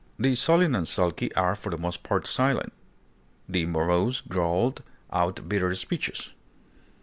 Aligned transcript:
The 0.17 0.33
sullen 0.33 0.73
and 0.73 0.87
sulky 0.87 1.31
are 1.35 1.53
for 1.55 1.69
the 1.69 1.77
most 1.77 2.01
part 2.01 2.25
silent; 2.25 2.73
the 3.47 3.67
morose 3.67 4.19
growl 4.21 4.73
out 5.13 5.47
bitter 5.47 5.75
speeches. 5.75 6.31